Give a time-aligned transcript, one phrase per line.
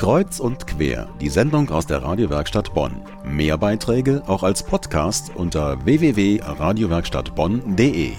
[0.00, 3.04] Kreuz und quer, die Sendung aus der Radiowerkstatt Bonn.
[3.22, 8.14] Mehr Beiträge auch als Podcast unter www.radiowerkstattbonn.de.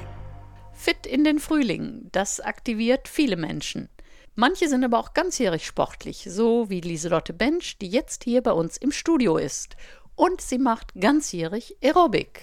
[0.73, 3.89] Fit in den Frühling, das aktiviert viele Menschen.
[4.35, 8.77] Manche sind aber auch ganzjährig sportlich, so wie Lieselotte Bench, die jetzt hier bei uns
[8.77, 9.75] im Studio ist.
[10.13, 12.41] Und sie macht ganzjährig Aerobic.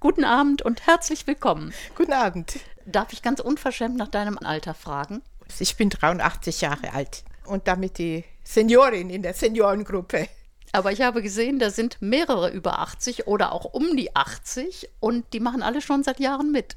[0.00, 1.74] Guten Abend und herzlich willkommen.
[1.94, 2.58] Guten Abend.
[2.86, 5.20] Darf ich ganz unverschämt nach deinem Alter fragen?
[5.58, 10.26] Ich bin 83 Jahre alt und damit die Seniorin in der Seniorengruppe.
[10.72, 15.32] Aber ich habe gesehen, da sind mehrere über 80 oder auch um die 80 und
[15.34, 16.76] die machen alle schon seit Jahren mit.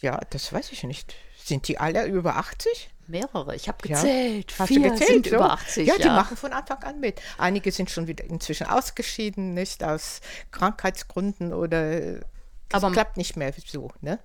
[0.00, 1.14] Ja, das weiß ich nicht.
[1.44, 2.90] Sind die alle über 80?
[3.08, 3.56] Mehrere.
[3.56, 4.52] Ich habe gezählt.
[4.52, 4.58] Ja.
[4.60, 5.08] Hast Vier du gezählt?
[5.08, 5.34] sind so?
[5.36, 5.88] über 80.
[5.88, 7.20] Ja, die machen von Anfang an mit.
[7.36, 10.20] Einige sind schon wieder inzwischen ausgeschieden, nicht aus
[10.52, 12.22] Krankheitsgründen oder es
[12.70, 13.90] Aber- klappt nicht mehr so.
[14.00, 14.20] Ne?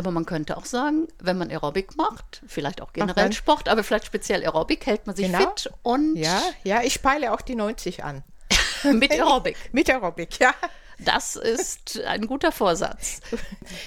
[0.00, 3.84] Aber man könnte auch sagen, wenn man Aerobic macht, vielleicht auch generell dann- Sport, aber
[3.84, 5.38] vielleicht speziell Aerobic, hält man sich Genau.
[5.40, 8.24] fit und Ja, ja, ich peile auch die 90 an.
[8.94, 9.56] mit Aerobic.
[9.72, 10.54] Mit Aerobic, ja.
[10.98, 13.20] Das ist ein guter Vorsatz.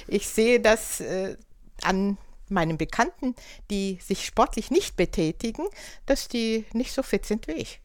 [0.08, 1.36] Ich sehe das äh,
[1.84, 2.18] an
[2.50, 3.36] meinen Bekannten,
[3.72, 5.66] die sich sportlich nicht betätigen,
[6.06, 7.80] dass die nicht so fit sind wie ich.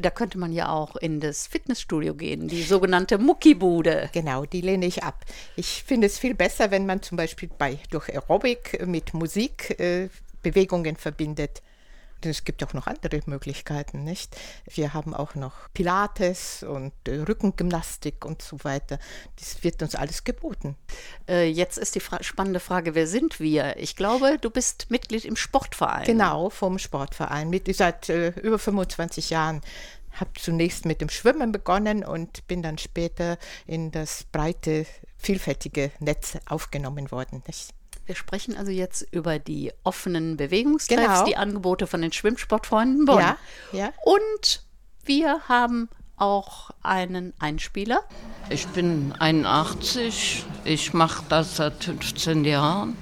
[0.00, 4.08] Da könnte man ja auch in das Fitnessstudio gehen, die sogenannte Muckibude.
[4.12, 5.24] Genau, die lehne ich ab.
[5.56, 10.08] Ich finde es viel besser, wenn man zum Beispiel bei, durch Aerobic mit Musik äh,
[10.42, 11.62] Bewegungen verbindet.
[12.24, 14.36] Es gibt auch noch andere Möglichkeiten, nicht?
[14.66, 18.98] Wir haben auch noch Pilates und äh, Rückengymnastik und so weiter.
[19.36, 20.76] Das wird uns alles geboten.
[21.28, 23.76] Äh, jetzt ist die fra spannende Frage, wer sind wir?
[23.76, 26.04] Ich glaube, du bist Mitglied im Sportverein.
[26.04, 27.50] Genau, vom Sportverein.
[27.50, 29.60] Mit, seit äh, über 25 Jahren.
[30.12, 34.84] Habe zunächst mit dem Schwimmen begonnen und bin dann später in das breite,
[35.16, 37.44] vielfältige Netz aufgenommen worden.
[37.46, 37.72] Nicht?
[38.08, 41.24] Wir sprechen also jetzt über die offenen Bewegungstreffs, Genau.
[41.26, 43.18] die Angebote von den Schwimmsportfreunden Bonn.
[43.18, 43.36] Ja,
[43.72, 43.90] ja.
[44.02, 44.62] Und
[45.04, 48.00] wir haben auch einen Einspieler.
[48.48, 52.96] Ich bin 81, ich mache das seit 15 Jahren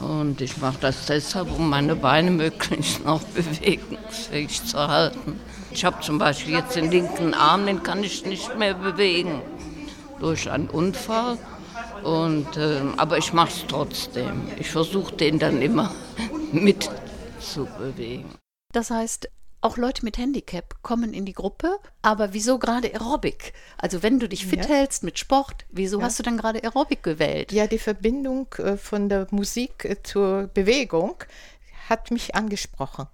[0.00, 5.38] und ich mache das deshalb, um meine Beine möglichst noch bewegungsfähig zu halten.
[5.70, 9.42] Ich habe zum Beispiel jetzt den linken Arm, den kann ich nicht mehr bewegen
[10.18, 11.36] durch einen Unfall.
[12.04, 14.42] Und, ähm, aber ich mache es trotzdem.
[14.58, 15.94] Ich versuche den dann immer
[16.52, 16.90] mit
[17.40, 18.34] zu bewegen.
[18.72, 19.28] Das heißt,
[19.62, 23.52] auch Leute mit Handicap kommen in die Gruppe, aber wieso gerade Aerobic?
[23.76, 24.74] Also wenn du dich fit Ja.
[24.76, 27.52] hältst mit Sport, wieso hast du dann gerade Aerobic gewählt?
[27.52, 31.16] Ja, die Verbindung äh, von der Musik äh, zur Bewegung
[31.90, 33.06] hat mich angesprochen.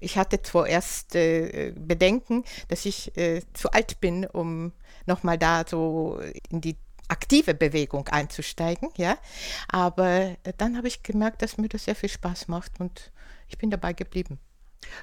[0.00, 4.72] Ich hatte zuerst äh, Bedenken, dass ich äh, zu alt bin, um
[5.06, 6.20] nochmal da so
[6.50, 6.76] in die
[7.08, 9.16] aktive Bewegung einzusteigen, ja.
[9.68, 13.12] Aber äh, dann habe ich gemerkt, dass mir das sehr viel Spaß macht und
[13.48, 14.38] ich bin dabei geblieben.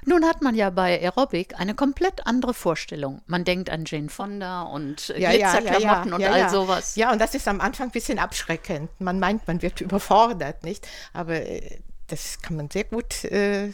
[0.04, 3.22] Nun hat man ja bei Aerobic eine komplett andere Vorstellung.
[3.26, 6.48] Man denkt an Jane Fonda und äh, Glitzerklamotten und all ja.
[6.48, 6.96] sowas.
[6.96, 8.90] Ja, und das ist am Anfang ein bisschen abschreckend.
[9.00, 10.86] Man meint, man wird überfordert, nicht?
[11.12, 13.72] Aber äh, das kann man sehr gut äh,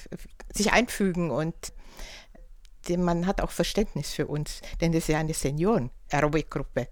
[0.52, 1.54] sich einfügen und
[2.88, 6.88] man hat auch Verständnis für uns, denn das ist ja eine Senioren-Aerobic-Gruppe.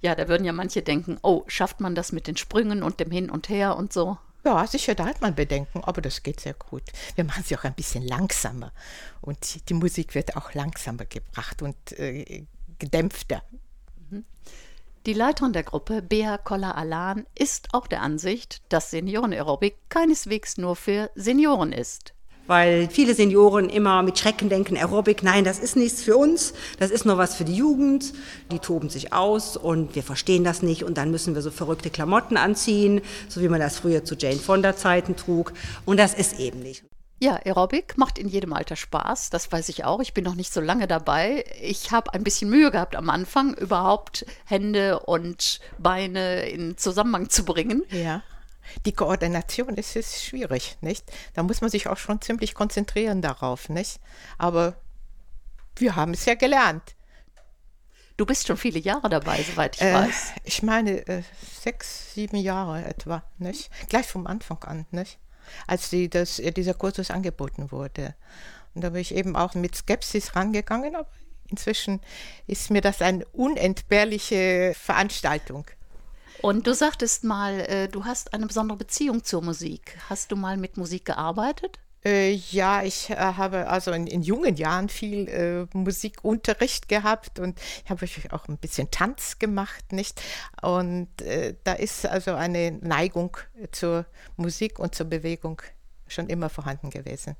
[0.00, 3.10] Ja, da würden ja manche denken, oh, schafft man das mit den Sprüngen und dem
[3.10, 4.18] Hin und Her und so?
[4.44, 6.82] Ja, sicher, da hat man Bedenken, aber das geht sehr gut.
[7.14, 8.72] Wir machen sie auch ein bisschen langsamer
[9.20, 12.46] und die Musik wird auch langsamer gebracht und äh,
[12.78, 13.42] gedämpfter.
[15.06, 21.10] Die Leiterin der Gruppe, Bea Koller-Alan, ist auch der Ansicht, dass Senioren-Aerobic keineswegs nur für
[21.14, 22.12] Senioren ist.
[22.46, 26.90] Weil viele Senioren immer mit Schrecken denken, Aerobic, nein, das ist nichts für uns, das
[26.90, 28.12] ist nur was für die Jugend.
[28.50, 31.90] Die toben sich aus und wir verstehen das nicht und dann müssen wir so verrückte
[31.90, 35.52] Klamotten anziehen, so wie man das früher zu Jane Fonda Zeiten trug.
[35.84, 36.82] Und das ist eben nicht.
[37.22, 40.00] Ja, Aerobic macht in jedem Alter Spaß, das weiß ich auch.
[40.00, 41.44] Ich bin noch nicht so lange dabei.
[41.60, 47.44] Ich habe ein bisschen Mühe gehabt am Anfang, überhaupt Hände und Beine in Zusammenhang zu
[47.44, 47.82] bringen.
[47.90, 48.22] Ja.
[48.86, 51.04] Die Koordination ist, ist schwierig, nicht?
[51.34, 54.00] Da muss man sich auch schon ziemlich konzentrieren darauf, nicht?
[54.38, 54.76] Aber
[55.76, 56.94] wir haben es ja gelernt.
[58.16, 60.32] Du bist schon viele Jahre dabei, soweit ich Äh, weiß.
[60.44, 61.22] ich meine, äh,
[61.62, 63.70] sechs, sieben Jahre etwa, nicht?
[63.88, 65.18] Gleich vom Anfang an, nicht?
[65.66, 68.14] Als die, das, äh, dieser Kursus angeboten wurde.
[68.74, 71.08] Und da bin ich eben auch mit Skepsis rangegangen, aber
[71.48, 72.00] inzwischen
[72.46, 75.64] ist mir das eine unentbehrliche Veranstaltung.
[76.42, 79.98] Und du sagtest mal, äh, du hast eine besondere Beziehung zur Musik.
[80.08, 81.78] Hast du mal mit Musik gearbeitet?
[82.02, 87.60] Äh, ja, ich äh, habe also in, in jungen Jahren viel äh, Musikunterricht gehabt und
[87.84, 90.22] ich habe auch ein bisschen Tanz gemacht, nicht?
[90.62, 91.08] Und
[91.64, 93.36] da ist also eine Neigung
[93.72, 94.06] zur
[94.36, 95.60] Musik und zur Bewegung
[96.08, 97.36] schon immer vorhanden gewesen.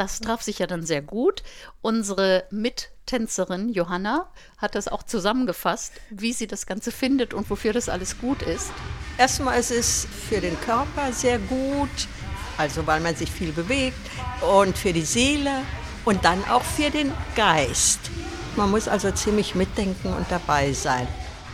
[0.00, 1.42] Das traf sich ja dann sehr gut.
[1.82, 7.90] Unsere Mittänzerin Johanna hat das auch zusammengefasst, wie sie das Ganze findet und wofür das
[7.90, 8.70] alles gut ist.
[9.18, 12.08] Erstmal ist es für den Körper sehr gut,
[12.56, 13.98] also weil man sich viel bewegt
[14.40, 15.52] und für die Seele
[16.06, 18.00] und dann auch für den Geist.
[18.56, 21.06] Man muss also ziemlich mitdenken und dabei sein.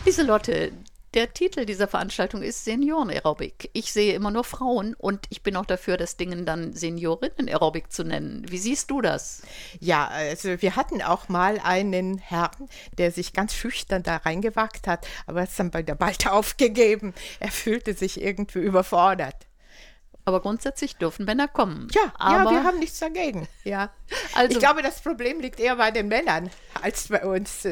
[0.05, 0.71] Lieselotte,
[1.13, 3.69] der Titel dieser Veranstaltung ist Senioren-Aerobic.
[3.73, 8.03] Ich sehe immer nur Frauen und ich bin auch dafür, das Ding dann Seniorinnen-Aerobic zu
[8.03, 8.45] nennen.
[8.49, 9.41] Wie siehst du das?
[9.79, 15.07] Ja, also wir hatten auch mal einen Herrn, der sich ganz schüchtern da reingewagt hat,
[15.25, 17.13] aber es dann bald aufgegeben.
[17.39, 19.47] Er fühlte sich irgendwie überfordert.
[20.25, 21.87] Aber grundsätzlich dürfen Männer kommen.
[21.93, 23.47] Ja, aber ja, wir haben nichts dagegen.
[23.63, 23.91] Ja.
[24.35, 26.49] Also- ich glaube, das Problem liegt eher bei den Männern
[26.81, 27.65] als bei uns.